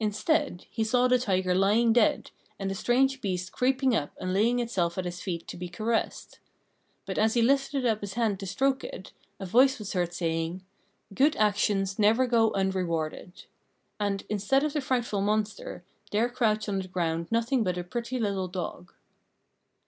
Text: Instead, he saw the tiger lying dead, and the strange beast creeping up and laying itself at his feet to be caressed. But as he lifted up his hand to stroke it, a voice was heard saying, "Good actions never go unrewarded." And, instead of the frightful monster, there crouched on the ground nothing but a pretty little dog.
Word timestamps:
Instead, 0.00 0.66
he 0.68 0.82
saw 0.82 1.06
the 1.06 1.16
tiger 1.16 1.54
lying 1.54 1.92
dead, 1.92 2.32
and 2.58 2.68
the 2.68 2.74
strange 2.74 3.20
beast 3.20 3.52
creeping 3.52 3.94
up 3.94 4.10
and 4.20 4.34
laying 4.34 4.58
itself 4.58 4.98
at 4.98 5.04
his 5.04 5.22
feet 5.22 5.46
to 5.46 5.56
be 5.56 5.68
caressed. 5.68 6.40
But 7.06 7.18
as 7.18 7.34
he 7.34 7.40
lifted 7.42 7.86
up 7.86 8.00
his 8.00 8.14
hand 8.14 8.40
to 8.40 8.48
stroke 8.48 8.82
it, 8.82 9.12
a 9.38 9.46
voice 9.46 9.78
was 9.78 9.92
heard 9.92 10.12
saying, 10.12 10.64
"Good 11.14 11.36
actions 11.36 12.00
never 12.00 12.26
go 12.26 12.50
unrewarded." 12.52 13.44
And, 14.00 14.24
instead 14.28 14.64
of 14.64 14.72
the 14.72 14.80
frightful 14.80 15.20
monster, 15.20 15.84
there 16.10 16.28
crouched 16.28 16.68
on 16.68 16.80
the 16.80 16.88
ground 16.88 17.28
nothing 17.30 17.62
but 17.62 17.78
a 17.78 17.84
pretty 17.84 18.18
little 18.18 18.48
dog. 18.48 18.92